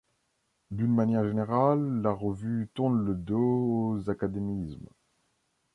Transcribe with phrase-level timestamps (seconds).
[0.71, 4.89] D'une manière générale, la revue tourne le dos aux académismes.